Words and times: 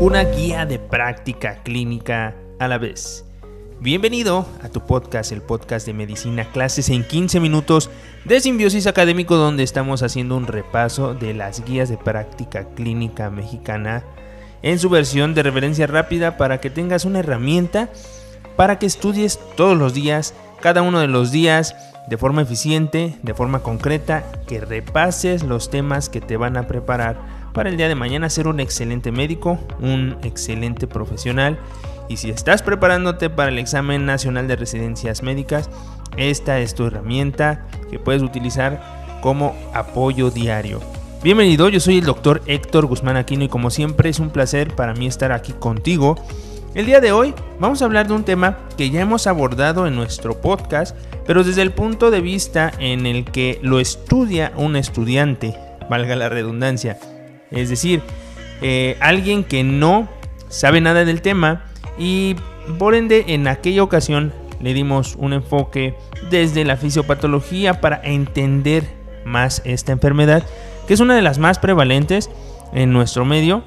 una 0.00 0.22
guía 0.22 0.64
de 0.64 0.78
práctica 0.78 1.60
clínica 1.64 2.36
a 2.60 2.68
la 2.68 2.78
vez. 2.78 3.24
Bienvenido 3.80 4.46
a 4.62 4.68
tu 4.68 4.86
podcast, 4.86 5.32
el 5.32 5.42
podcast 5.42 5.86
de 5.86 5.92
medicina, 5.92 6.44
clases 6.52 6.88
en 6.88 7.02
15 7.02 7.40
minutos 7.40 7.90
de 8.24 8.40
simbiosis 8.40 8.86
académico, 8.86 9.34
donde 9.34 9.64
estamos 9.64 10.04
haciendo 10.04 10.36
un 10.36 10.46
repaso 10.46 11.14
de 11.14 11.34
las 11.34 11.64
guías 11.64 11.88
de 11.88 11.96
práctica 11.96 12.68
clínica 12.76 13.28
mexicana 13.30 14.04
en 14.62 14.78
su 14.78 14.88
versión 14.88 15.34
de 15.34 15.42
referencia 15.42 15.88
rápida 15.88 16.36
para 16.36 16.60
que 16.60 16.70
tengas 16.70 17.04
una 17.04 17.18
herramienta 17.18 17.88
para 18.54 18.78
que 18.78 18.86
estudies 18.86 19.40
todos 19.56 19.76
los 19.76 19.94
días, 19.94 20.32
cada 20.60 20.82
uno 20.82 21.00
de 21.00 21.08
los 21.08 21.32
días, 21.32 21.74
de 22.08 22.16
forma 22.16 22.42
eficiente, 22.42 23.18
de 23.22 23.34
forma 23.34 23.64
concreta, 23.64 24.24
que 24.46 24.60
repases 24.60 25.42
los 25.42 25.70
temas 25.70 26.08
que 26.08 26.20
te 26.20 26.36
van 26.36 26.56
a 26.56 26.68
preparar 26.68 27.37
para 27.58 27.70
el 27.70 27.76
día 27.76 27.88
de 27.88 27.96
mañana 27.96 28.30
ser 28.30 28.46
un 28.46 28.60
excelente 28.60 29.10
médico, 29.10 29.58
un 29.80 30.16
excelente 30.22 30.86
profesional. 30.86 31.58
Y 32.08 32.18
si 32.18 32.30
estás 32.30 32.62
preparándote 32.62 33.30
para 33.30 33.50
el 33.50 33.58
examen 33.58 34.06
nacional 34.06 34.46
de 34.46 34.54
residencias 34.54 35.24
médicas, 35.24 35.68
esta 36.16 36.60
es 36.60 36.76
tu 36.76 36.86
herramienta 36.86 37.66
que 37.90 37.98
puedes 37.98 38.22
utilizar 38.22 39.18
como 39.22 39.56
apoyo 39.74 40.30
diario. 40.30 40.78
Bienvenido, 41.24 41.68
yo 41.68 41.80
soy 41.80 41.98
el 41.98 42.04
doctor 42.04 42.42
Héctor 42.46 42.86
Guzmán 42.86 43.16
Aquino 43.16 43.42
y 43.42 43.48
como 43.48 43.70
siempre 43.70 44.08
es 44.08 44.20
un 44.20 44.30
placer 44.30 44.76
para 44.76 44.94
mí 44.94 45.08
estar 45.08 45.32
aquí 45.32 45.52
contigo. 45.52 46.14
El 46.76 46.86
día 46.86 47.00
de 47.00 47.10
hoy 47.10 47.34
vamos 47.58 47.82
a 47.82 47.86
hablar 47.86 48.06
de 48.06 48.14
un 48.14 48.22
tema 48.22 48.58
que 48.76 48.90
ya 48.90 49.00
hemos 49.00 49.26
abordado 49.26 49.88
en 49.88 49.96
nuestro 49.96 50.40
podcast, 50.40 50.96
pero 51.26 51.42
desde 51.42 51.62
el 51.62 51.72
punto 51.72 52.12
de 52.12 52.20
vista 52.20 52.70
en 52.78 53.04
el 53.04 53.24
que 53.24 53.58
lo 53.62 53.80
estudia 53.80 54.52
un 54.54 54.76
estudiante, 54.76 55.56
valga 55.90 56.14
la 56.14 56.28
redundancia. 56.28 56.98
Es 57.50 57.68
decir, 57.68 58.02
eh, 58.60 58.96
alguien 59.00 59.44
que 59.44 59.64
no 59.64 60.08
sabe 60.48 60.80
nada 60.80 61.04
del 61.04 61.22
tema 61.22 61.64
y 61.98 62.36
por 62.78 62.94
ende 62.94 63.24
en 63.28 63.48
aquella 63.48 63.82
ocasión 63.82 64.32
le 64.60 64.74
dimos 64.74 65.14
un 65.16 65.32
enfoque 65.32 65.94
desde 66.30 66.64
la 66.64 66.76
fisiopatología 66.76 67.80
para 67.80 68.00
entender 68.02 68.84
más 69.24 69.62
esta 69.64 69.92
enfermedad, 69.92 70.42
que 70.86 70.94
es 70.94 71.00
una 71.00 71.14
de 71.14 71.22
las 71.22 71.38
más 71.38 71.58
prevalentes 71.58 72.30
en 72.72 72.92
nuestro 72.92 73.24
medio. 73.24 73.62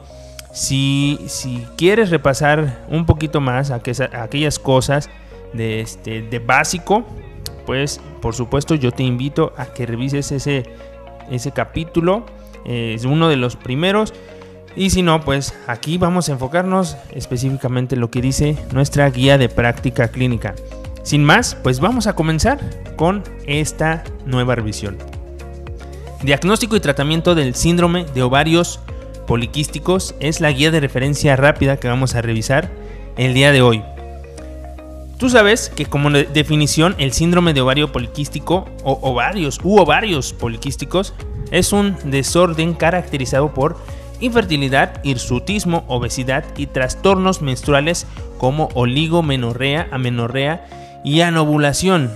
Si, 0.51 1.19
si 1.27 1.65
quieres 1.77 2.09
repasar 2.09 2.85
un 2.89 3.05
poquito 3.05 3.39
más 3.39 3.71
aquellas 3.71 4.59
cosas 4.59 5.09
de, 5.53 5.79
este, 5.79 6.21
de 6.23 6.39
básico, 6.39 7.05
pues 7.65 8.01
por 8.21 8.35
supuesto 8.35 8.75
yo 8.75 8.91
te 8.91 9.03
invito 9.03 9.53
a 9.55 9.67
que 9.67 9.85
revises 9.85 10.31
ese, 10.33 10.63
ese 11.29 11.51
capítulo 11.51 12.25
es 12.65 13.05
uno 13.05 13.29
de 13.29 13.37
los 13.37 13.55
primeros. 13.55 14.13
Y 14.75 14.89
si 14.91 15.01
no, 15.01 15.21
pues 15.21 15.53
aquí 15.67 15.97
vamos 15.97 16.29
a 16.29 16.33
enfocarnos 16.33 16.97
específicamente 17.11 17.95
en 17.95 18.01
lo 18.01 18.09
que 18.09 18.21
dice 18.21 18.57
nuestra 18.71 19.09
guía 19.09 19.37
de 19.37 19.49
práctica 19.49 20.07
clínica. 20.09 20.55
Sin 21.03 21.23
más, 21.23 21.55
pues 21.55 21.79
vamos 21.79 22.07
a 22.07 22.13
comenzar 22.13 22.59
con 22.95 23.23
esta 23.47 24.03
nueva 24.25 24.55
revisión. 24.55 24.97
Diagnóstico 26.23 26.75
y 26.75 26.79
tratamiento 26.79 27.33
del 27.33 27.55
síndrome 27.55 28.05
de 28.05 28.21
ovarios 28.21 28.79
poliquísticos 29.25 30.13
es 30.19 30.39
la 30.39 30.51
guía 30.51 30.71
de 30.71 30.79
referencia 30.79 31.35
rápida 31.35 31.77
que 31.77 31.87
vamos 31.87 32.15
a 32.15 32.21
revisar 32.21 32.69
el 33.17 33.33
día 33.33 33.51
de 33.51 33.61
hoy. 33.61 33.83
Tú 35.17 35.29
sabes 35.29 35.69
que 35.69 35.85
como 35.85 36.09
definición 36.09 36.95
el 36.97 37.13
síndrome 37.13 37.53
de 37.53 37.61
ovario 37.61 37.91
poliquístico 37.91 38.65
o 38.83 38.99
ovarios 39.01 39.59
u 39.63 39.79
ovarios 39.79 40.33
poliquísticos 40.33 41.13
es 41.51 41.73
un 41.73 41.97
desorden 42.05 42.73
caracterizado 42.73 43.53
por 43.53 43.77
infertilidad, 44.21 45.03
hirsutismo, 45.03 45.83
obesidad 45.87 46.45
y 46.57 46.67
trastornos 46.67 47.41
menstruales 47.41 48.07
como 48.37 48.69
oligomenorrea, 48.73 49.87
amenorrea 49.91 50.65
y 51.03 51.21
anovulación. 51.21 52.11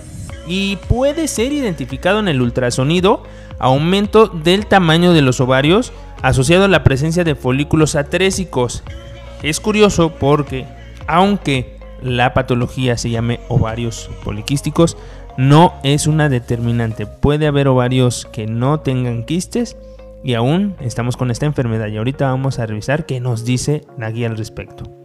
Y 0.47 0.77
puede 0.87 1.27
ser 1.27 1.51
identificado 1.51 2.19
en 2.19 2.27
el 2.27 2.41
ultrasonido 2.41 3.23
aumento 3.59 4.27
del 4.27 4.67
tamaño 4.67 5.13
de 5.13 5.21
los 5.21 5.39
ovarios 5.39 5.91
asociado 6.21 6.65
a 6.65 6.69
la 6.69 6.83
presencia 6.83 7.23
de 7.23 7.35
folículos 7.35 7.95
atrésicos. 7.95 8.83
Es 9.43 9.59
curioso 9.59 10.11
porque, 10.19 10.65
aunque 11.07 11.77
la 12.01 12.33
patología 12.33 12.97
se 12.97 13.09
llame 13.09 13.39
ovarios 13.47 14.09
poliquísticos, 14.23 14.97
no 15.37 15.73
es 15.83 16.07
una 16.07 16.29
determinante. 16.29 17.07
Puede 17.07 17.47
haber 17.47 17.67
ovarios 17.67 18.27
que 18.31 18.47
no 18.47 18.79
tengan 18.79 19.23
quistes 19.23 19.77
y 20.23 20.33
aún 20.33 20.75
estamos 20.79 21.17
con 21.17 21.31
esta 21.31 21.45
enfermedad 21.45 21.87
y 21.87 21.97
ahorita 21.97 22.29
vamos 22.29 22.59
a 22.59 22.65
revisar 22.65 23.05
qué 23.05 23.19
nos 23.19 23.45
dice 23.45 23.83
la 23.97 24.11
guía 24.11 24.27
al 24.27 24.37
respecto. 24.37 25.04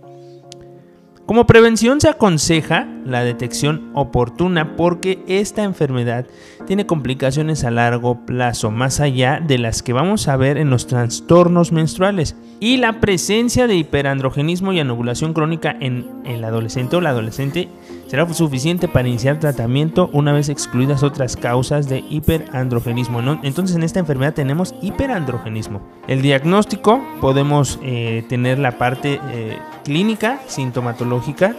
Como 1.30 1.46
prevención 1.46 2.00
se 2.00 2.08
aconseja 2.08 2.88
la 3.06 3.22
detección 3.22 3.92
oportuna 3.94 4.74
porque 4.74 5.22
esta 5.28 5.62
enfermedad 5.62 6.26
tiene 6.66 6.86
complicaciones 6.86 7.62
a 7.62 7.70
largo 7.70 8.26
plazo, 8.26 8.72
más 8.72 8.98
allá 8.98 9.38
de 9.40 9.58
las 9.58 9.84
que 9.84 9.92
vamos 9.92 10.26
a 10.26 10.36
ver 10.36 10.58
en 10.58 10.70
los 10.70 10.88
trastornos 10.88 11.70
menstruales. 11.70 12.34
Y 12.58 12.78
la 12.78 12.98
presencia 12.98 13.68
de 13.68 13.76
hiperandrogenismo 13.76 14.72
y 14.72 14.80
anovulación 14.80 15.32
crónica 15.32 15.76
en 15.78 16.08
el 16.24 16.42
adolescente 16.42 16.96
o 16.96 17.00
la 17.00 17.10
adolescente 17.10 17.68
será 18.08 18.28
suficiente 18.34 18.88
para 18.88 19.06
iniciar 19.06 19.38
tratamiento 19.38 20.10
una 20.12 20.32
vez 20.32 20.48
excluidas 20.48 21.04
otras 21.04 21.36
causas 21.36 21.88
de 21.88 22.02
hiperandrogenismo. 22.10 23.20
Entonces 23.44 23.76
en 23.76 23.84
esta 23.84 24.00
enfermedad 24.00 24.34
tenemos 24.34 24.74
hiperandrogenismo. 24.82 25.80
El 26.08 26.22
diagnóstico 26.22 27.00
podemos 27.20 27.78
eh, 27.84 28.24
tener 28.28 28.58
la 28.58 28.78
parte 28.78 29.20
eh, 29.30 29.56
clínica, 29.84 30.40
sintomatológica 30.46 31.54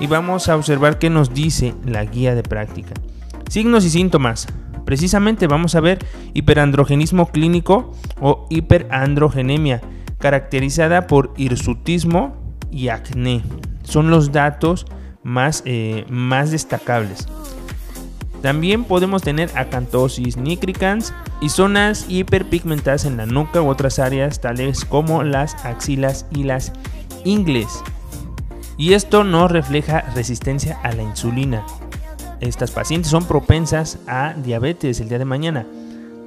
y 0.00 0.06
vamos 0.06 0.48
a 0.48 0.56
observar 0.56 0.98
qué 0.98 1.10
nos 1.10 1.34
dice 1.34 1.74
la 1.84 2.04
guía 2.04 2.34
de 2.34 2.42
práctica. 2.42 2.94
Signos 3.48 3.84
y 3.84 3.90
síntomas. 3.90 4.46
Precisamente 4.84 5.46
vamos 5.46 5.74
a 5.74 5.80
ver 5.80 6.04
hiperandrogenismo 6.34 7.30
clínico 7.30 7.92
o 8.20 8.46
hiperandrogenemia, 8.48 9.82
caracterizada 10.18 11.06
por 11.06 11.32
hirsutismo 11.36 12.36
y 12.70 12.88
acné. 12.88 13.42
Son 13.82 14.10
los 14.10 14.32
datos 14.32 14.86
más, 15.22 15.62
eh, 15.66 16.06
más 16.08 16.50
destacables. 16.50 17.28
También 18.42 18.84
podemos 18.84 19.22
tener 19.22 19.50
acantosis 19.54 20.38
nigricans 20.38 21.12
y 21.42 21.50
zonas 21.50 22.06
hiperpigmentadas 22.08 23.04
en 23.04 23.18
la 23.18 23.26
nuca 23.26 23.60
u 23.60 23.68
otras 23.68 23.98
áreas 23.98 24.40
tales 24.40 24.84
como 24.86 25.22
las 25.22 25.62
axilas 25.64 26.26
y 26.30 26.44
las 26.44 26.72
ingles. 27.24 27.82
Y 28.76 28.94
esto 28.94 29.24
no 29.24 29.48
refleja 29.48 30.00
resistencia 30.14 30.78
a 30.82 30.92
la 30.92 31.02
insulina. 31.02 31.64
Estas 32.40 32.70
pacientes 32.70 33.10
son 33.10 33.24
propensas 33.24 33.98
a 34.06 34.34
diabetes 34.34 35.00
el 35.00 35.08
día 35.08 35.18
de 35.18 35.24
mañana. 35.26 35.66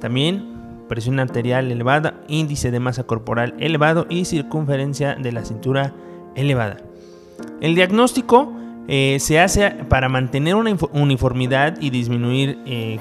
También 0.00 0.54
presión 0.88 1.18
arterial 1.18 1.70
elevada, 1.72 2.14
índice 2.28 2.70
de 2.70 2.80
masa 2.80 3.04
corporal 3.04 3.54
elevado 3.58 4.06
y 4.08 4.24
circunferencia 4.24 5.14
de 5.14 5.32
la 5.32 5.44
cintura 5.44 5.94
elevada. 6.36 6.76
El 7.60 7.74
diagnóstico 7.74 8.52
eh, 8.86 9.16
se 9.18 9.40
hace 9.40 9.70
para 9.88 10.08
mantener 10.08 10.54
una 10.54 10.76
uniformidad 10.92 11.80
y 11.80 11.90
disminuir 11.90 12.58
eh, 12.66 12.98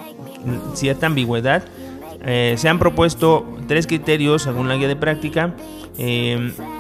cierta 0.74 1.08
ambigüedad. 1.08 1.64
Eh, 2.26 2.56
se 2.58 2.70
han 2.70 2.80
propuesto 2.80 3.46
tres 3.68 3.88
criterios 3.88 4.44
según 4.44 4.68
la 4.68 4.76
guía 4.76 4.88
de 4.88 4.96
práctica, 4.96 5.56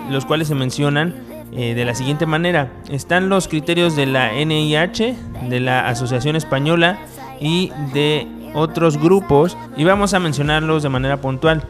los 0.09 0.25
cuales 0.25 0.47
se 0.47 0.55
mencionan 0.55 1.13
de 1.51 1.85
la 1.85 1.93
siguiente 1.93 2.25
manera. 2.25 2.71
Están 2.89 3.29
los 3.29 3.47
criterios 3.47 3.95
de 3.95 4.07
la 4.07 4.33
NIH, 4.33 5.15
de 5.49 5.59
la 5.59 5.87
Asociación 5.87 6.35
Española 6.35 6.97
y 7.39 7.71
de 7.93 8.27
otros 8.55 8.97
grupos 8.97 9.57
y 9.77 9.83
vamos 9.83 10.13
a 10.13 10.19
mencionarlos 10.19 10.81
de 10.81 10.89
manera 10.89 11.21
puntual. 11.21 11.67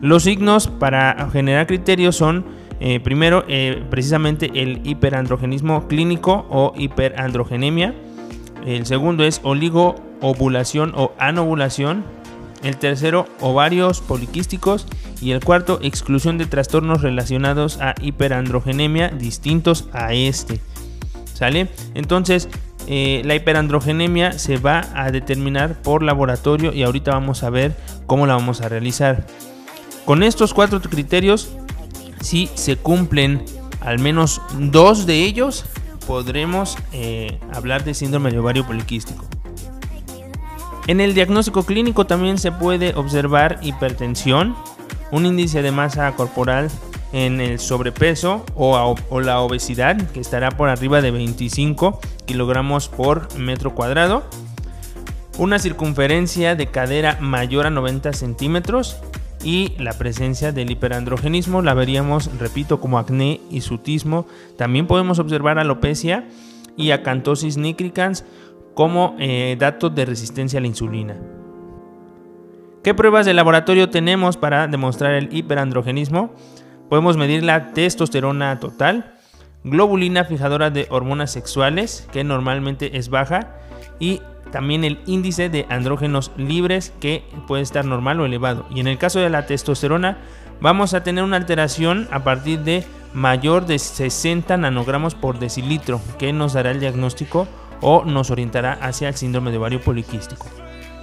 Los 0.00 0.24
signos 0.24 0.66
para 0.66 1.30
generar 1.30 1.68
criterios 1.68 2.16
son 2.16 2.44
eh, 2.80 2.98
primero, 2.98 3.44
eh, 3.46 3.84
precisamente 3.90 4.50
el 4.54 4.80
hiperandrogenismo 4.84 5.86
clínico 5.86 6.46
o 6.50 6.72
hiperandrogenemia. 6.76 7.94
El 8.66 8.86
segundo 8.86 9.22
es 9.22 9.40
oligoovulación 9.44 10.92
o 10.96 11.12
anovulación. 11.18 12.04
El 12.62 12.76
tercero, 12.76 13.26
ovarios 13.40 14.00
poliquísticos. 14.00 14.86
Y 15.20 15.30
el 15.30 15.44
cuarto, 15.44 15.78
exclusión 15.82 16.36
de 16.36 16.46
trastornos 16.46 17.02
relacionados 17.02 17.80
a 17.80 17.94
hiperandrogenemia 18.00 19.08
distintos 19.08 19.88
a 19.92 20.14
este. 20.14 20.60
¿Sale? 21.32 21.68
Entonces, 21.94 22.48
eh, 22.88 23.22
la 23.24 23.36
hiperandrogenemia 23.36 24.32
se 24.32 24.56
va 24.56 24.84
a 24.94 25.12
determinar 25.12 25.80
por 25.82 26.02
laboratorio 26.02 26.72
y 26.72 26.82
ahorita 26.82 27.12
vamos 27.12 27.44
a 27.44 27.50
ver 27.50 27.76
cómo 28.06 28.26
la 28.26 28.34
vamos 28.34 28.60
a 28.60 28.68
realizar. 28.68 29.26
Con 30.04 30.24
estos 30.24 30.52
cuatro 30.52 30.80
criterios 30.80 31.52
si 32.22 32.48
se 32.54 32.76
cumplen 32.76 33.44
al 33.80 33.98
menos 33.98 34.40
dos 34.58 35.06
de 35.06 35.24
ellos, 35.24 35.64
podremos 36.06 36.76
eh, 36.92 37.38
hablar 37.52 37.84
de 37.84 37.94
síndrome 37.94 38.30
de 38.30 38.38
ovario 38.38 38.66
poliquístico. 38.66 39.26
En 40.88 41.00
el 41.00 41.14
diagnóstico 41.14 41.62
clínico 41.62 42.06
también 42.06 42.38
se 42.38 42.50
puede 42.50 42.94
observar 42.96 43.60
hipertensión, 43.62 44.56
un 45.12 45.26
índice 45.26 45.62
de 45.62 45.70
masa 45.70 46.10
corporal 46.16 46.70
en 47.12 47.40
el 47.40 47.60
sobrepeso 47.60 48.44
o, 48.56 48.96
la 49.20 49.40
obesidad, 49.40 49.96
que 50.10 50.18
estará 50.18 50.50
por 50.50 50.68
arriba 50.68 51.00
de 51.00 51.12
25 51.12 52.00
kilogramos 52.24 52.88
por 52.88 53.32
metro 53.38 53.74
cuadrado. 53.74 54.24
Una 55.38 55.60
circunferencia 55.60 56.56
de 56.56 56.66
cadera 56.66 57.16
mayor 57.20 57.66
a 57.66 57.70
90 57.70 58.12
centímetros 58.12 58.96
y 59.44 59.74
la 59.78 59.92
presencia 59.92 60.50
del 60.50 60.70
hiperandrogenismo 60.70 61.62
la 61.62 61.74
veríamos, 61.74 62.28
repito, 62.38 62.80
como 62.80 62.98
acné 62.98 63.40
y 63.50 63.60
sutismo. 63.60 64.26
También 64.56 64.86
podemos 64.86 65.20
observar 65.20 65.58
alopecia 65.58 66.26
y 66.76 66.90
acantosis 66.90 67.56
nigricans 67.56 68.24
como 68.74 69.16
eh, 69.18 69.56
datos 69.58 69.94
de 69.94 70.04
resistencia 70.04 70.58
a 70.58 70.62
la 70.62 70.68
insulina. 70.68 71.16
¿Qué 72.82 72.94
pruebas 72.94 73.26
de 73.26 73.34
laboratorio 73.34 73.90
tenemos 73.90 74.36
para 74.36 74.66
demostrar 74.66 75.14
el 75.14 75.34
hiperandrogenismo? 75.34 76.32
Podemos 76.88 77.16
medir 77.16 77.44
la 77.44 77.72
testosterona 77.72 78.58
total, 78.58 79.14
globulina 79.62 80.24
fijadora 80.24 80.70
de 80.70 80.86
hormonas 80.90 81.30
sexuales, 81.30 82.08
que 82.12 82.24
normalmente 82.24 82.98
es 82.98 83.08
baja, 83.08 83.56
y 84.00 84.20
también 84.50 84.84
el 84.84 84.98
índice 85.06 85.48
de 85.48 85.66
andrógenos 85.68 86.32
libres 86.36 86.92
que 87.00 87.24
puede 87.46 87.62
estar 87.62 87.84
normal 87.84 88.20
o 88.20 88.26
elevado. 88.26 88.66
Y 88.74 88.80
en 88.80 88.88
el 88.88 88.98
caso 88.98 89.20
de 89.20 89.30
la 89.30 89.46
testosterona 89.46 90.18
vamos 90.60 90.92
a 90.92 91.02
tener 91.02 91.24
una 91.24 91.36
alteración 91.36 92.08
a 92.10 92.24
partir 92.24 92.60
de 92.60 92.84
mayor 93.14 93.66
de 93.66 93.78
60 93.78 94.56
nanogramos 94.56 95.14
por 95.14 95.38
decilitro 95.38 96.00
que 96.18 96.32
nos 96.32 96.54
dará 96.54 96.70
el 96.70 96.80
diagnóstico 96.80 97.46
o 97.82 98.04
nos 98.04 98.30
orientará 98.30 98.72
hacia 98.80 99.08
el 99.08 99.16
síndrome 99.16 99.50
de 99.50 99.58
ovario 99.58 99.80
poliquístico. 99.80 100.46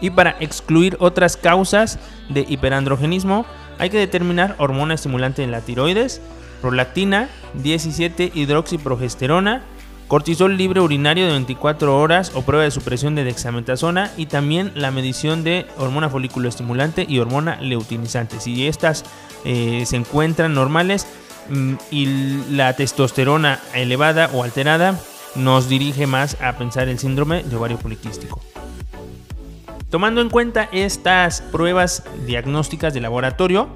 Y 0.01 0.09
para 0.09 0.35
excluir 0.39 0.97
otras 0.99 1.37
causas 1.37 1.99
de 2.29 2.45
hiperandrogenismo 2.47 3.45
hay 3.77 3.89
que 3.89 3.99
determinar 3.99 4.55
hormona 4.57 4.95
estimulante 4.95 5.41
de 5.41 5.49
la 5.49 5.61
tiroides, 5.61 6.21
prolactina, 6.61 7.29
17 7.55 8.31
hidroxiprogesterona, 8.33 9.61
cortisol 10.07 10.57
libre 10.57 10.81
urinario 10.81 11.25
de 11.25 11.31
24 11.33 11.97
horas 11.97 12.31
o 12.33 12.41
prueba 12.41 12.63
de 12.63 12.71
supresión 12.71 13.15
de 13.15 13.23
dexametasona 13.23 14.11
y 14.17 14.25
también 14.25 14.71
la 14.75 14.91
medición 14.91 15.43
de 15.43 15.67
hormona 15.77 16.09
folículo 16.09 16.49
estimulante 16.49 17.05
y 17.07 17.19
hormona 17.19 17.61
leutinizante. 17.61 18.39
Si 18.39 18.67
estas 18.67 19.05
eh, 19.45 19.83
se 19.85 19.95
encuentran 19.97 20.53
normales 20.53 21.07
mm, 21.49 21.73
y 21.91 22.05
la 22.51 22.73
testosterona 22.73 23.59
elevada 23.73 24.29
o 24.33 24.43
alterada, 24.43 24.99
nos 25.35 25.69
dirige 25.69 26.07
más 26.07 26.37
a 26.41 26.53
pensar 26.53 26.89
el 26.89 26.99
síndrome 26.99 27.43
de 27.43 27.55
ovario 27.55 27.77
poliquístico. 27.77 28.41
Tomando 29.89 30.21
en 30.21 30.29
cuenta 30.29 30.69
estas 30.71 31.41
pruebas 31.41 32.03
diagnósticas 32.25 32.93
de 32.93 33.01
laboratorio, 33.01 33.69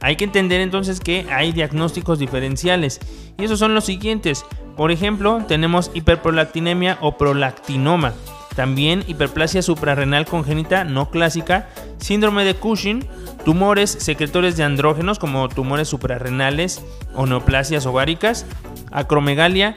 hay 0.00 0.16
que 0.16 0.24
entender 0.24 0.62
entonces 0.62 1.00
que 1.00 1.26
hay 1.30 1.52
diagnósticos 1.52 2.18
diferenciales 2.18 3.00
y 3.38 3.44
esos 3.44 3.58
son 3.58 3.74
los 3.74 3.84
siguientes. 3.84 4.46
Por 4.76 4.90
ejemplo, 4.90 5.44
tenemos 5.46 5.90
hiperprolactinemia 5.92 6.96
o 7.02 7.18
prolactinoma, 7.18 8.14
también 8.56 9.04
hiperplasia 9.06 9.62
suprarrenal 9.62 10.24
congénita 10.24 10.84
no 10.84 11.10
clásica, 11.10 11.68
síndrome 11.98 12.44
de 12.44 12.54
Cushing, 12.54 13.06
tumores 13.44 13.90
secretores 13.90 14.56
de 14.56 14.64
andrógenos 14.64 15.18
como 15.18 15.48
tumores 15.48 15.88
suprarrenales 15.88 16.82
o 17.14 17.26
neoplasias 17.26 17.86
ováricas, 17.86 18.46
acromegalia, 18.90 19.74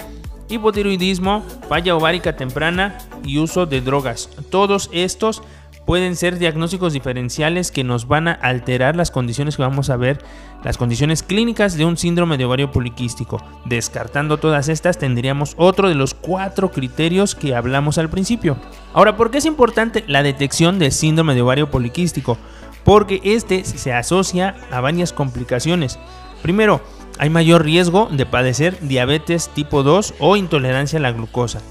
hipotiroidismo, 0.53 1.43
falla 1.67 1.95
ovárica 1.95 2.35
temprana 2.35 2.97
y 3.23 3.39
uso 3.39 3.65
de 3.65 3.81
drogas. 3.81 4.29
Todos 4.49 4.89
estos 4.93 5.41
pueden 5.85 6.15
ser 6.15 6.39
diagnósticos 6.39 6.93
diferenciales 6.93 7.71
que 7.71 7.83
nos 7.83 8.07
van 8.07 8.27
a 8.27 8.33
alterar 8.33 8.95
las 8.95 9.11
condiciones 9.11 9.55
que 9.55 9.63
vamos 9.63 9.89
a 9.89 9.97
ver, 9.97 10.23
las 10.63 10.77
condiciones 10.77 11.23
clínicas 11.23 11.75
de 11.75 11.85
un 11.85 11.97
síndrome 11.97 12.37
de 12.37 12.45
ovario 12.45 12.71
poliquístico. 12.71 13.43
Descartando 13.65 14.37
todas 14.37 14.69
estas, 14.69 14.97
tendríamos 14.97 15.55
otro 15.57 15.89
de 15.89 15.95
los 15.95 16.13
cuatro 16.13 16.71
criterios 16.71 17.35
que 17.35 17.55
hablamos 17.55 17.97
al 17.97 18.09
principio. 18.09 18.57
Ahora, 18.93 19.17
¿por 19.17 19.29
qué 19.29 19.39
es 19.39 19.45
importante 19.45 20.03
la 20.07 20.23
detección 20.23 20.79
del 20.79 20.91
síndrome 20.91 21.35
de 21.35 21.41
ovario 21.41 21.69
poliquístico? 21.69 22.37
Porque 22.85 23.21
este 23.23 23.65
se 23.65 23.93
asocia 23.93 24.55
a 24.71 24.79
varias 24.81 25.13
complicaciones. 25.13 25.99
Primero, 26.41 26.81
hay 27.17 27.29
mayor 27.29 27.63
riesgo 27.63 28.09
de 28.11 28.25
padecer 28.25 28.77
diabetes 28.81 29.49
tipo 29.53 29.83
2 29.83 30.15
o 30.19 30.35
intolerancia 30.35 30.99
a 30.99 31.01
la 31.01 31.11
glucosa. 31.11 31.61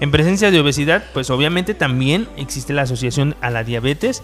En 0.00 0.10
presencia 0.10 0.50
de 0.50 0.60
obesidad, 0.60 1.04
pues 1.12 1.30
obviamente 1.30 1.74
también 1.74 2.26
existe 2.36 2.72
la 2.72 2.82
asociación 2.82 3.36
a 3.40 3.50
la 3.50 3.64
diabetes. 3.64 4.22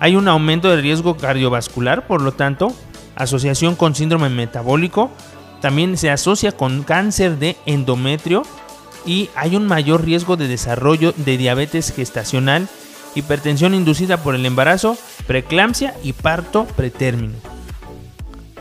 Hay 0.00 0.14
un 0.14 0.28
aumento 0.28 0.70
de 0.70 0.80
riesgo 0.80 1.16
cardiovascular, 1.16 2.06
por 2.06 2.22
lo 2.22 2.32
tanto, 2.32 2.72
asociación 3.16 3.74
con 3.74 3.94
síndrome 3.96 4.28
metabólico. 4.28 5.10
También 5.60 5.96
se 5.96 6.10
asocia 6.10 6.52
con 6.52 6.84
cáncer 6.84 7.38
de 7.38 7.56
endometrio 7.66 8.44
y 9.04 9.28
hay 9.34 9.56
un 9.56 9.66
mayor 9.66 10.04
riesgo 10.04 10.36
de 10.36 10.46
desarrollo 10.46 11.12
de 11.16 11.36
diabetes 11.36 11.92
gestacional, 11.92 12.68
hipertensión 13.16 13.74
inducida 13.74 14.18
por 14.18 14.36
el 14.36 14.46
embarazo, 14.46 14.96
preeclampsia 15.26 15.94
y 16.04 16.12
parto 16.12 16.64
pretérmino. 16.64 17.47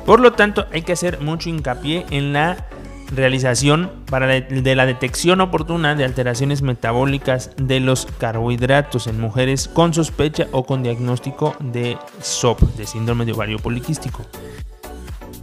Por 0.08 0.22
lo 0.22 0.32
tanto, 0.32 0.68
hay 0.72 0.84
que 0.84 0.94
hacer 0.94 1.20
mucho 1.20 1.50
hincapié 1.50 2.06
en 2.12 2.32
la 2.32 2.66
realización 3.14 3.92
de 4.10 4.74
la 4.74 4.86
detección 4.86 5.42
oportuna 5.42 5.96
de 5.96 6.06
alteraciones 6.06 6.62
metabólicas 6.62 7.52
de 7.58 7.82
los 7.82 8.06
carbohidratos 8.06 9.08
en 9.08 9.20
mujeres 9.20 9.68
con 9.68 9.94
sospecha 9.94 10.48
o 10.54 10.66
con 10.66 10.82
diagnóstico 10.82 11.58
de 11.60 11.98
SOP, 12.22 12.62
de 12.78 12.88
síndrome 12.88 13.26
de 13.26 13.34
ovario 13.34 13.60
poliquístico. 13.60 14.26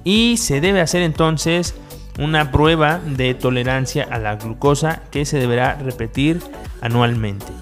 Y 0.02 0.38
se 0.38 0.62
debe 0.62 0.80
hacer 0.80 1.02
entonces 1.02 1.74
una 2.18 2.50
prueba 2.50 3.00
de 3.04 3.34
tolerancia 3.34 4.08
a 4.10 4.18
la 4.18 4.36
glucosa 4.36 5.02
que 5.10 5.26
se 5.26 5.38
deberá 5.38 5.74
repetir 5.74 6.40
anualmente. 6.80 7.52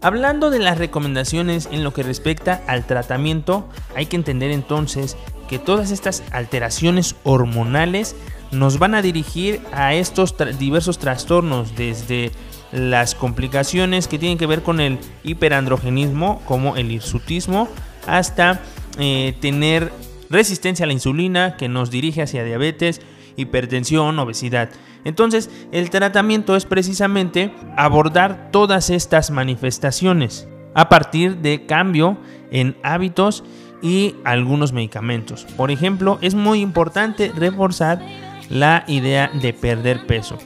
Hablando 0.00 0.48
de 0.48 0.58
las 0.58 0.78
recomendaciones 0.78 1.68
en 1.70 1.84
lo 1.84 1.92
que 1.92 2.02
respecta 2.02 2.62
al 2.66 2.86
tratamiento, 2.86 3.68
hay 3.94 4.06
que 4.06 4.16
entender 4.16 4.52
entonces 4.52 5.18
que 5.48 5.58
todas 5.58 5.90
estas 5.90 6.22
alteraciones 6.30 7.16
hormonales 7.24 8.16
nos 8.52 8.78
van 8.78 8.94
a 8.94 9.02
dirigir 9.02 9.60
a 9.72 9.94
estos 9.94 10.34
diversos 10.58 10.98
trastornos, 10.98 11.74
desde 11.76 12.30
las 12.72 13.14
complicaciones 13.14 14.08
que 14.08 14.18
tienen 14.18 14.38
que 14.38 14.46
ver 14.46 14.62
con 14.62 14.80
el 14.80 14.98
hiperandrogenismo, 15.24 16.42
como 16.46 16.76
el 16.76 16.90
hirsutismo, 16.90 17.68
hasta 18.06 18.60
eh, 18.98 19.34
tener 19.40 19.92
resistencia 20.30 20.84
a 20.84 20.86
la 20.86 20.92
insulina, 20.92 21.56
que 21.56 21.68
nos 21.68 21.90
dirige 21.90 22.22
hacia 22.22 22.44
diabetes, 22.44 23.00
hipertensión, 23.36 24.18
obesidad. 24.18 24.70
Entonces, 25.04 25.50
el 25.70 25.90
tratamiento 25.90 26.56
es 26.56 26.64
precisamente 26.64 27.52
abordar 27.76 28.50
todas 28.50 28.90
estas 28.90 29.30
manifestaciones 29.30 30.48
a 30.74 30.88
partir 30.88 31.38
de 31.38 31.64
cambio 31.64 32.18
en 32.50 32.76
hábitos 32.82 33.44
y 33.82 34.14
algunos 34.24 34.72
medicamentos. 34.72 35.44
Por 35.56 35.70
ejemplo, 35.70 36.18
es 36.22 36.34
muy 36.34 36.60
importante 36.60 37.32
reforzar 37.34 38.00
la 38.48 38.84
idea 38.86 39.30
de 39.32 39.52
perder 39.52 40.06
peso. 40.06 40.38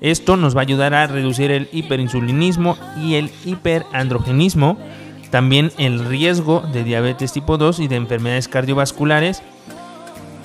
Esto 0.00 0.36
nos 0.36 0.56
va 0.56 0.60
a 0.60 0.62
ayudar 0.62 0.94
a 0.94 1.06
reducir 1.06 1.50
el 1.50 1.68
hiperinsulinismo 1.72 2.76
y 3.02 3.16
el 3.16 3.30
hiperandrogenismo, 3.44 4.78
también 5.30 5.72
el 5.78 6.04
riesgo 6.04 6.60
de 6.72 6.84
diabetes 6.84 7.32
tipo 7.32 7.58
2 7.58 7.80
y 7.80 7.88
de 7.88 7.96
enfermedades 7.96 8.48
cardiovasculares 8.48 9.42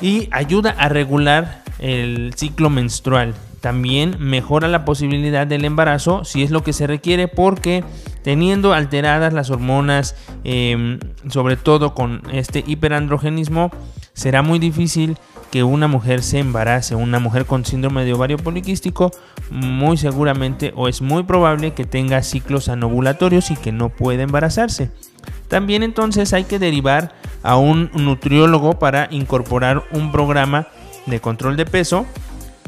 y 0.02 0.28
ayuda 0.32 0.76
a 0.78 0.90
regular 0.90 1.64
el 1.80 2.34
ciclo 2.36 2.70
menstrual. 2.70 3.34
También 3.66 4.18
mejora 4.20 4.68
la 4.68 4.86
posibilidad 4.86 5.48
del 5.48 5.66
embarazo 5.66 6.24
si 6.24 6.44
es 6.44 6.52
lo 6.52 6.62
que 6.62 6.72
se 6.72 6.86
requiere 6.86 7.28
porque 7.28 7.84
teniendo 8.22 8.74
alteradas 8.74 9.34
las 9.34 9.50
hormonas, 9.50 10.16
em, 10.44 11.00
sobre 11.30 11.58
todo 11.58 11.96
con 11.96 12.22
este 12.32 12.64
hiperandrogenismo, 12.68 13.72
será 14.14 14.44
muy 14.44 14.60
difícil 14.60 15.18
que 15.50 15.64
una 15.64 15.88
mujer 15.88 16.22
se 16.22 16.38
embarace, 16.38 16.94
una 16.94 17.18
mujer 17.18 17.48
con 17.48 17.66
síndrome 17.66 18.06
de 18.06 18.14
ovario 18.14 18.38
poliquístico, 18.38 19.10
muy 19.50 19.98
seguramente 19.98 20.72
o 20.76 20.88
es 20.88 21.02
muy 21.02 21.24
probable 21.24 21.74
que 21.74 21.86
tenga 21.86 22.22
ciclos 22.22 22.70
anovulatorios 22.70 23.50
y 23.50 23.56
que 23.56 23.72
no 23.72 23.90
pueda 23.90 24.22
embarazarse. 24.22 24.92
También 25.48 25.82
entonces 25.82 26.34
hay 26.34 26.44
que 26.44 26.60
derivar 26.60 27.16
a 27.42 27.58
un 27.58 27.90
nutriólogo 27.96 28.78
para 28.78 29.08
incorporar 29.10 29.86
un 29.92 30.12
programa 30.12 30.68
de 31.08 31.20
control 31.20 31.58
de 31.58 31.66
peso 31.66 32.06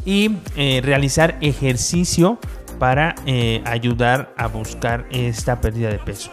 y 0.07 0.37
eh, 0.55 0.79
realizar 0.81 1.37
ejercicio 1.41 2.39
para 2.79 3.13
eh, 3.25 3.61
ayudar 3.65 4.33
a 4.37 4.47
buscar 4.47 5.05
esta 5.11 5.59
pérdida 5.59 5.89
de 5.89 5.99
peso. 5.99 6.31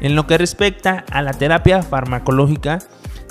En 0.00 0.14
lo 0.14 0.28
que 0.28 0.38
respecta 0.38 1.04
a 1.10 1.20
la 1.20 1.32
terapia 1.32 1.82
farmacológica, 1.82 2.78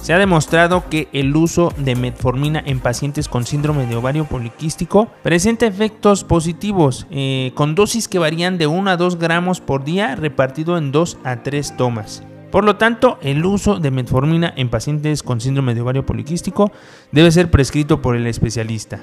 se 0.01 0.13
ha 0.13 0.19
demostrado 0.19 0.89
que 0.89 1.07
el 1.13 1.33
uso 1.35 1.73
de 1.77 1.95
metformina 1.95 2.61
en 2.65 2.81
pacientes 2.81 3.29
con 3.29 3.45
síndrome 3.45 3.85
de 3.85 3.95
ovario 3.95 4.25
poliquístico 4.25 5.07
presenta 5.23 5.65
efectos 5.65 6.25
positivos 6.25 7.07
eh, 7.09 7.51
con 7.55 7.73
dosis 7.73 8.09
que 8.09 8.19
varían 8.19 8.57
de 8.57 8.67
1 8.67 8.91
a 8.91 8.97
2 8.97 9.17
gramos 9.17 9.61
por 9.61 9.85
día 9.85 10.15
repartido 10.17 10.77
en 10.77 10.91
2 10.91 11.19
a 11.23 11.41
3 11.41 11.77
tomas. 11.77 12.21
Por 12.51 12.63
lo 12.63 12.75
tanto, 12.75 13.17
el 13.21 13.45
uso 13.45 13.79
de 13.79 13.91
metformina 13.91 14.53
en 14.55 14.69
pacientes 14.69 15.23
con 15.23 15.41
síndrome 15.41 15.73
de 15.73 15.81
ovario 15.81 16.05
poliquístico 16.05 16.71
debe 17.11 17.31
ser 17.31 17.49
prescrito 17.49 18.01
por 18.01 18.15
el 18.15 18.27
especialista. 18.27 18.99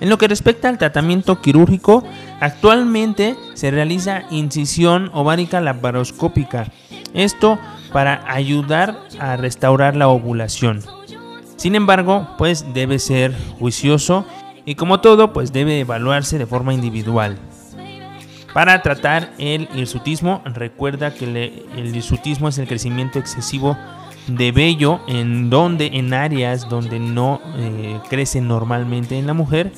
En 0.00 0.08
lo 0.08 0.18
que 0.18 0.28
respecta 0.28 0.68
al 0.68 0.78
tratamiento 0.78 1.40
quirúrgico, 1.40 2.04
actualmente 2.40 3.36
se 3.54 3.70
realiza 3.70 4.22
incisión 4.30 5.10
ovárica 5.12 5.60
laparoscópica. 5.60 6.70
Esto 7.14 7.58
para 7.92 8.22
ayudar 8.32 8.98
a 9.18 9.36
restaurar 9.36 9.96
la 9.96 10.08
ovulación. 10.08 10.82
Sin 11.56 11.74
embargo, 11.74 12.28
pues 12.38 12.72
debe 12.72 13.00
ser 13.00 13.34
juicioso 13.58 14.24
y 14.64 14.76
como 14.76 15.00
todo, 15.00 15.32
pues 15.32 15.52
debe 15.52 15.80
evaluarse 15.80 16.38
de 16.38 16.46
forma 16.46 16.74
individual. 16.74 17.36
Para 18.54 18.82
tratar 18.82 19.32
el 19.38 19.68
hirsutismo, 19.74 20.42
recuerda 20.44 21.12
que 21.12 21.24
el 21.24 21.96
hirsutismo 21.96 22.48
es 22.48 22.58
el 22.58 22.68
crecimiento 22.68 23.18
excesivo 23.18 23.76
de 24.28 24.52
vello 24.52 25.00
en 25.08 25.50
donde 25.50 25.86
en 25.94 26.14
áreas 26.14 26.68
donde 26.68 26.98
no 26.98 27.40
eh, 27.56 27.98
crece 28.08 28.40
normalmente 28.40 29.18
en 29.18 29.26
la 29.26 29.34
mujer 29.34 29.72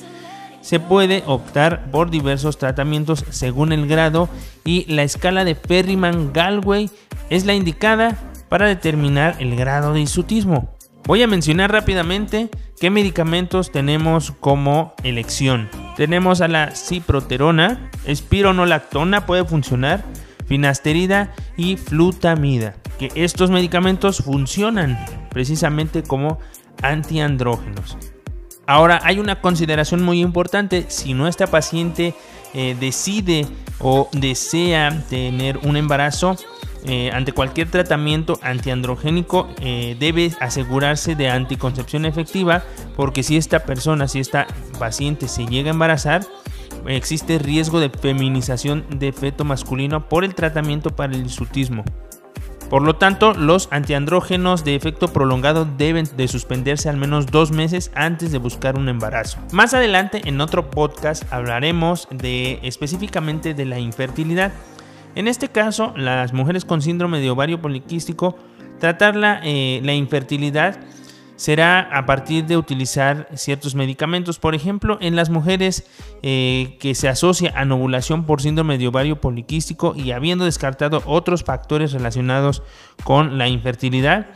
se 0.61 0.81
puede 0.81 1.23
optar 1.27 1.91
por 1.91 2.11
diversos 2.11 2.59
tratamientos 2.59 3.25
según 3.31 3.73
el 3.73 3.87
grado 3.87 4.29
y 4.65 4.85
la 4.93 5.03
escala 5.03 5.45
de 5.45 5.55
Perryman-Galway 5.55 6.91
es 7.31 7.47
la 7.47 7.55
indicada 7.55 8.19
para 8.49 8.67
determinar 8.67 9.37
el 9.39 9.57
grado 9.57 9.95
de 9.95 10.01
hirsutismo. 10.01 10.75
Voy 11.05 11.23
a 11.23 11.27
mencionar 11.27 11.73
rápidamente 11.73 12.51
qué 12.79 12.91
medicamentos 12.91 13.73
tenemos 13.73 14.33
como 14.33 14.95
elección. 15.03 15.69
Tenemos 15.97 16.41
a 16.41 16.49
la 16.49 16.73
ciproterona, 16.73 17.91
espironolactona 18.05 19.27
puede 19.27 19.45
funcionar, 19.45 20.05
finasterida 20.47 21.33
y 21.57 21.77
flutamida, 21.77 22.75
que 23.01 23.11
estos 23.15 23.51
medicamentos 23.51 24.19
funcionan 24.19 25.03
precisamente 25.31 26.03
como 26.03 26.39
antiandrógenos. 26.83 27.97
Ahora 28.67 29.01
hay 29.03 29.19
una 29.19 29.41
consideración 29.41 30.03
muy 30.03 30.21
importante, 30.21 30.85
si 30.89 31.15
nuestra 31.15 31.47
paciente 31.47 32.15
eh, 32.53 32.77
decide 32.79 33.47
o 33.79 34.11
desea 34.13 35.03
tener 35.09 35.57
un 35.63 35.79
embarazo, 35.79 36.37
eh, 36.85 37.11
ante 37.15 37.33
cualquier 37.33 37.71
tratamiento 37.71 38.39
antiandrogénico 38.43 39.49
eh, 39.61 39.97
debe 39.99 40.33
asegurarse 40.39 41.15
de 41.15 41.31
anticoncepción 41.31 42.05
efectiva 42.05 42.65
porque 42.97 43.23
si 43.23 43.39
esta 43.39 43.61
persona, 43.61 44.09
si 44.09 44.21
esta 44.21 44.47
paciente 44.79 45.27
se 45.29 45.47
llega 45.47 45.71
a 45.71 45.73
embarazar, 45.73 46.27
existe 46.87 47.39
riesgo 47.39 47.81
de 47.81 47.89
feminización 47.89 48.85
de 48.91 49.13
feto 49.13 49.45
masculino 49.45 50.07
por 50.09 50.23
el 50.23 50.35
tratamiento 50.35 50.91
para 50.95 51.15
el 51.15 51.21
insultismo. 51.21 51.83
Por 52.71 52.83
lo 52.83 52.95
tanto, 52.95 53.35
los 53.35 53.67
antiandrógenos 53.73 54.63
de 54.63 54.77
efecto 54.77 55.09
prolongado 55.09 55.65
deben 55.65 56.07
de 56.17 56.29
suspenderse 56.29 56.89
al 56.89 56.97
menos 56.97 57.27
dos 57.27 57.51
meses 57.51 57.91
antes 57.97 58.31
de 58.31 58.39
buscar 58.39 58.79
un 58.79 58.89
embarazo. 58.89 59.39
Más 59.51 59.75
adelante 59.75 60.23
en 60.25 60.41
otro 60.41 60.71
podcast 60.71 61.25
hablaremos 61.33 62.07
de 62.13 62.61
específicamente 62.63 63.55
de 63.55 63.65
la 63.65 63.81
infertilidad. 63.81 64.53
En 65.17 65.27
este 65.27 65.49
caso, 65.49 65.93
las 65.97 66.33
mujeres 66.33 66.65
con 66.65 66.81
síndrome 66.81 67.19
de 67.19 67.31
ovario 67.31 67.61
poliquístico, 67.61 68.39
tratar 68.79 69.17
la, 69.17 69.41
eh, 69.43 69.81
la 69.83 69.95
infertilidad 69.95 70.79
será 71.41 71.89
a 71.91 72.05
partir 72.05 72.45
de 72.45 72.59
utilizar 72.59 73.27
ciertos 73.35 73.75
medicamentos. 73.75 74.39
Por 74.39 74.55
ejemplo, 74.55 74.99
en 75.01 75.17
las 75.17 75.31
mujeres 75.31 75.85
eh, 76.23 76.77
que 76.81 76.95
se 76.95 77.09
asocia 77.09 77.55
a 77.57 77.65
ovulación 77.65 78.27
por 78.27 78.43
síndrome 78.43 78.77
de 78.77 78.89
ovario 78.89 79.23
poliquístico 79.23 79.95
y 79.97 80.11
habiendo 80.11 80.45
descartado 80.45 81.03
otros 81.07 81.43
factores 81.43 81.93
relacionados 81.93 82.63
con 83.05 83.39
la 83.39 83.49
infertilidad, 83.49 84.27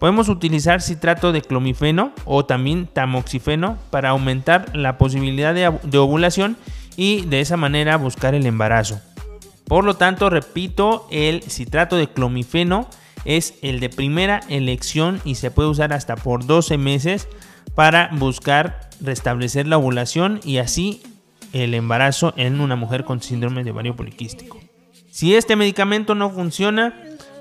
podemos 0.00 0.28
utilizar 0.28 0.82
citrato 0.82 1.30
de 1.30 1.42
clomifeno 1.42 2.12
o 2.24 2.44
también 2.44 2.88
tamoxifeno 2.88 3.78
para 3.90 4.08
aumentar 4.08 4.76
la 4.76 4.98
posibilidad 4.98 5.54
de 5.54 5.98
ovulación 5.98 6.56
y 6.96 7.24
de 7.26 7.38
esa 7.40 7.56
manera 7.56 7.96
buscar 7.98 8.34
el 8.34 8.46
embarazo. 8.46 9.00
Por 9.68 9.84
lo 9.84 9.94
tanto, 9.94 10.28
repito, 10.28 11.06
el 11.12 11.44
citrato 11.44 11.96
de 11.96 12.08
clomifeno 12.08 12.88
es 13.24 13.54
el 13.62 13.80
de 13.80 13.88
primera 13.88 14.40
elección 14.48 15.20
y 15.24 15.36
se 15.36 15.50
puede 15.50 15.68
usar 15.68 15.92
hasta 15.92 16.16
por 16.16 16.46
12 16.46 16.78
meses 16.78 17.28
para 17.74 18.10
buscar 18.12 18.90
restablecer 19.00 19.66
la 19.66 19.78
ovulación 19.78 20.40
y 20.44 20.58
así 20.58 21.02
el 21.52 21.74
embarazo 21.74 22.34
en 22.36 22.60
una 22.60 22.76
mujer 22.76 23.04
con 23.04 23.22
síndrome 23.22 23.64
de 23.64 23.70
ovario 23.70 23.96
poliquístico. 23.96 24.58
Si 25.10 25.34
este 25.34 25.56
medicamento 25.56 26.14
no 26.14 26.30
funciona, 26.30 26.94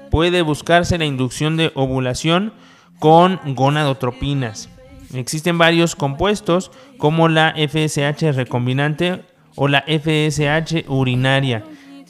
puede 0.10 0.41
buscarse 0.41 0.98
la 0.98 1.05
inducción 1.05 1.57
de 1.57 1.72
ovulación 1.75 2.53
con 3.00 3.39
gonadotropinas. 3.55 4.69
Existen 5.13 5.57
varios 5.57 5.96
compuestos 5.96 6.72
como 6.98 7.27
la 7.27 7.53
FSH 7.55 8.31
recombinante 8.34 9.24
o 9.55 9.67
la 9.67 9.84
FSH 9.88 10.86
urinaria 10.88 11.63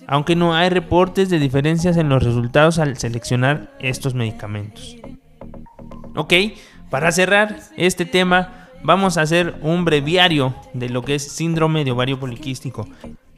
aunque 0.08 0.36
no 0.36 0.56
hay 0.56 0.70
reportes 0.70 1.30
de 1.30 1.38
diferencias 1.38 1.98
en 1.98 2.10
los 2.10 2.24
resultados 2.24 2.80
al 2.80 2.98
seleccionar 2.98 3.72
estos 3.80 4.14
medicamentos. 4.14 4.96
Ok, 6.16 6.34
para 6.90 7.12
cerrar 7.12 7.58
este 7.76 8.06
tema, 8.06 8.70
vamos 8.84 9.18
a 9.18 9.22
hacer 9.22 9.60
un 9.62 9.84
breviario 9.84 10.56
de 10.74 10.90
lo 10.90 11.04
que 11.04 11.16
es 11.16 11.28
síndrome 11.28 11.84
de 11.84 11.92
ovario 11.92 12.20
poliquístico. 12.20 12.88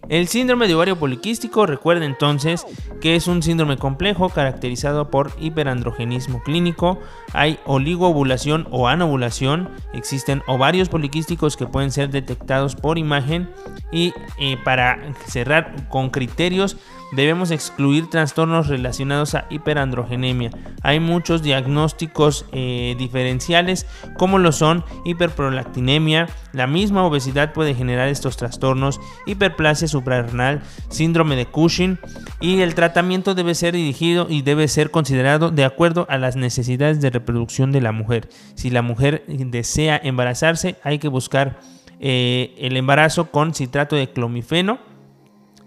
El 0.09 0.27
síndrome 0.27 0.67
de 0.67 0.73
ovario 0.73 0.97
poliquístico, 0.97 1.67
recuerda 1.67 2.03
entonces 2.03 2.65
que 2.99 3.15
es 3.15 3.27
un 3.27 3.43
síndrome 3.43 3.77
complejo 3.77 4.29
caracterizado 4.29 5.11
por 5.11 5.31
hiperandrogenismo 5.39 6.41
clínico, 6.41 6.99
hay 7.31 7.59
oligoovulación 7.65 8.67
o 8.71 8.87
anovulación, 8.87 9.69
existen 9.93 10.41
ovarios 10.47 10.89
poliquísticos 10.89 11.55
que 11.57 11.67
pueden 11.67 11.91
ser 11.91 12.09
detectados 12.09 12.75
por 12.75 12.97
imagen. 12.97 13.51
Y 13.91 14.13
eh, 14.39 14.57
para 14.63 14.99
cerrar 15.27 15.87
con 15.89 16.09
criterios 16.09 16.77
debemos 17.11 17.51
excluir 17.51 18.09
trastornos 18.09 18.67
relacionados 18.67 19.35
a 19.35 19.45
hiperandrogenemia. 19.49 20.51
Hay 20.81 20.99
muchos 20.99 21.41
diagnósticos 21.41 22.45
eh, 22.51 22.95
diferenciales 22.97 23.85
como 24.17 24.37
lo 24.37 24.51
son 24.51 24.83
hiperprolactinemia, 25.05 26.27
la 26.53 26.67
misma 26.67 27.03
obesidad 27.03 27.53
puede 27.53 27.75
generar 27.75 28.07
estos 28.07 28.37
trastornos, 28.37 28.99
hiperplasia 29.25 29.87
suprarrenal, 29.87 30.61
síndrome 30.89 31.35
de 31.35 31.45
Cushing 31.45 31.99
y 32.39 32.61
el 32.61 32.75
tratamiento 32.75 33.35
debe 33.35 33.55
ser 33.55 33.73
dirigido 33.73 34.27
y 34.29 34.41
debe 34.41 34.67
ser 34.67 34.91
considerado 34.91 35.51
de 35.51 35.65
acuerdo 35.65 36.05
a 36.09 36.17
las 36.17 36.35
necesidades 36.35 37.01
de 37.01 37.09
reproducción 37.09 37.71
de 37.71 37.81
la 37.81 37.91
mujer. 37.91 38.29
Si 38.55 38.69
la 38.69 38.81
mujer 38.81 39.23
desea 39.27 39.99
embarazarse 40.03 40.77
hay 40.83 40.99
que 40.99 41.07
buscar 41.07 41.59
eh, 41.99 42.55
el 42.57 42.77
embarazo 42.77 43.29
con 43.29 43.53
citrato 43.53 43.95
de 43.95 44.09
clomifeno 44.09 44.79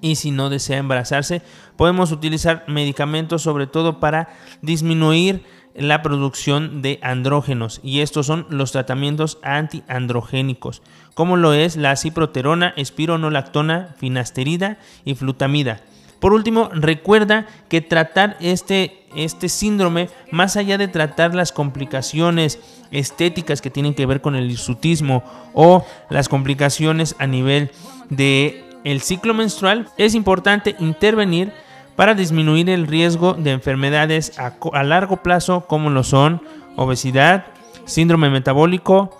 y 0.02 0.16
si 0.16 0.32
no 0.32 0.50
desea 0.50 0.76
embarazarse, 0.76 1.40
podemos 1.76 2.12
utilizar 2.12 2.64
medicamentos 2.66 3.40
sobre 3.40 3.66
todo 3.66 4.00
para 4.00 4.28
disminuir 4.60 5.44
la 5.74 6.02
producción 6.02 6.82
de 6.82 6.98
andrógenos 7.02 7.80
y 7.82 8.00
estos 8.00 8.26
son 8.26 8.46
los 8.50 8.72
tratamientos 8.72 9.38
antiandrogénicos, 9.42 10.82
como 11.14 11.38
lo 11.38 11.54
es 11.54 11.76
la 11.76 11.96
ciproterona, 11.96 12.74
espironolactona, 12.76 13.94
finasterida 13.96 14.78
y 15.06 15.14
flutamida. 15.14 15.80
Por 16.20 16.34
último, 16.34 16.68
recuerda 16.72 17.46
que 17.68 17.80
tratar 17.80 18.36
este, 18.40 19.06
este 19.16 19.48
síndrome, 19.48 20.08
más 20.30 20.56
allá 20.56 20.78
de 20.78 20.86
tratar 20.86 21.34
las 21.34 21.50
complicaciones 21.50 22.60
estéticas 22.92 23.60
que 23.60 23.70
tienen 23.70 23.94
que 23.94 24.06
ver 24.06 24.20
con 24.20 24.36
el 24.36 24.50
hirsutismo 24.50 25.24
o 25.52 25.84
las 26.10 26.28
complicaciones 26.28 27.16
a 27.18 27.26
nivel 27.26 27.72
de 28.08 28.71
el 28.84 29.00
ciclo 29.00 29.34
menstrual, 29.34 29.88
es 29.96 30.14
importante 30.14 30.76
intervenir 30.78 31.52
para 31.96 32.14
disminuir 32.14 32.70
el 32.70 32.86
riesgo 32.86 33.34
de 33.34 33.52
enfermedades 33.52 34.38
a, 34.38 34.82
largo 34.82 35.18
plazo 35.18 35.66
como 35.66 35.90
lo 35.90 36.04
son 36.04 36.42
obesidad, 36.76 37.46
síndrome 37.84 38.30
metabólico, 38.30 39.10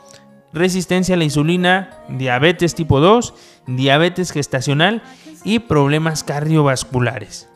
resistencia 0.52 1.14
a 1.14 1.19
la 1.19 1.25
insulina, 1.25 1.90
diabetes 2.09 2.75
tipo 2.75 3.00
2, 3.00 3.35
diabetes 3.66 4.33
gestacional 4.33 5.02
y 5.45 5.61
problemas 5.61 6.25
cardiovasculares. 6.25 7.49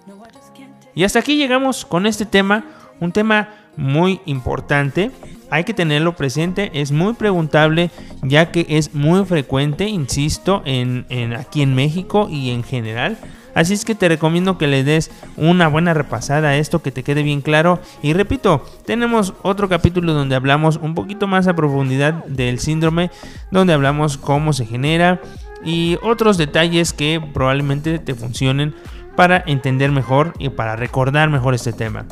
Y 0.94 1.04
hasta 1.04 1.18
aquí 1.18 1.36
llegamos 1.36 1.84
con 1.84 2.06
este 2.06 2.24
tema, 2.24 2.64
un 3.00 3.12
tema 3.12 3.50
muy 3.76 4.20
importante 4.26 5.10
hay 5.50 5.64
que 5.64 5.74
tenerlo 5.74 6.16
presente, 6.16 6.70
es 6.74 6.92
muy 6.92 7.14
preguntable 7.14 7.90
ya 8.22 8.50
que 8.50 8.66
es 8.68 8.94
muy 8.94 9.24
frecuente, 9.24 9.88
insisto, 9.88 10.62
en, 10.64 11.06
aquí 11.36 11.62
en 11.62 11.74
México 11.74 12.28
y 12.30 12.50
en 12.50 12.64
general. 12.64 13.16
Así 13.54 13.72
es 13.72 13.86
que 13.86 13.94
te 13.94 14.08
recomiendo 14.08 14.58
que 14.58 14.66
le 14.66 14.84
des 14.84 15.10
una 15.36 15.68
buena 15.68 15.94
repasada 15.94 16.48
a 16.48 16.56
esto, 16.56 16.82
que 16.82 16.92
te 16.92 17.02
quede 17.02 17.22
bien 17.22 17.40
claro. 17.40 17.80
Y 18.02 18.12
repito, 18.12 18.66
tenemos 18.84 19.32
otro 19.42 19.68
capítulo 19.68 20.12
donde 20.12 20.36
hablamos 20.36 20.76
un 20.76 20.94
poquito 20.94 21.26
más 21.26 21.46
a 21.46 21.56
profundidad 21.56 22.24
del 22.26 22.58
síndrome, 22.58 23.10
donde 23.50 23.72
hablamos 23.72 24.18
cómo 24.18 24.52
se 24.52 24.66
genera 24.66 25.22
y 25.64 25.96
otros 26.02 26.36
detalles 26.36 26.92
que 26.92 27.20
probablemente 27.32 27.98
te 27.98 28.14
funcionen 28.14 28.74
para 29.16 29.42
entender 29.46 29.90
mejor 29.90 30.34
y 30.38 30.50
para 30.50 30.76
recordar 30.76 31.30
mejor 31.30 31.54
este 31.54 31.72
tema. 31.72 32.04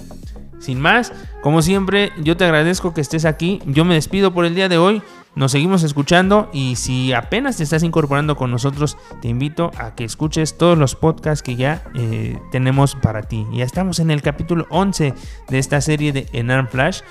Sin 0.64 0.80
más, 0.80 1.12
como 1.42 1.60
siempre, 1.60 2.10
yo 2.22 2.38
te 2.38 2.44
agradezco 2.44 2.94
que 2.94 3.02
estés 3.02 3.26
aquí. 3.26 3.60
Yo 3.66 3.84
me 3.84 3.92
despido 3.92 4.32
por 4.32 4.46
el 4.46 4.54
día 4.54 4.70
de 4.70 4.78
hoy. 4.78 5.02
Nos 5.34 5.52
seguimos 5.52 5.82
escuchando 5.82 6.48
y 6.54 6.76
si 6.76 7.12
apenas 7.12 7.58
te 7.58 7.64
estás 7.64 7.82
incorporando 7.82 8.34
con 8.34 8.50
nosotros, 8.50 8.96
te 9.20 9.28
invito 9.28 9.70
a 9.76 9.94
que 9.94 10.04
escuches 10.04 10.56
todos 10.56 10.78
los 10.78 10.94
podcasts 10.94 11.42
que 11.42 11.56
ya 11.56 11.82
eh, 11.94 12.38
tenemos 12.50 12.94
para 12.94 13.24
ti. 13.24 13.46
Ya 13.52 13.64
estamos 13.64 13.98
en 13.98 14.10
el 14.10 14.22
capítulo 14.22 14.66
11 14.70 15.12
de 15.50 15.58
esta 15.58 15.82
serie 15.82 16.12
de 16.12 16.28
Enarm 16.32 16.68
Flash. 16.68 17.02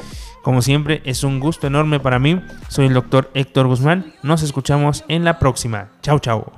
Como 0.42 0.64
siempre, 0.64 1.04
es 1.06 1.24
un 1.24 1.40
gusto 1.40 1.68
enorme 1.68 2.00
para 2.00 2.18
mí. 2.18 2.42
Soy 2.70 2.88
el 2.88 2.94
doctor 2.96 3.30
Héctor 3.36 3.68
Guzmán. 3.68 4.16
Nos 4.24 4.42
escuchamos 4.42 5.06
en 5.10 5.26
la 5.26 5.38
próxima. 5.38 5.90
Chao, 6.02 6.18
chao. 6.18 6.52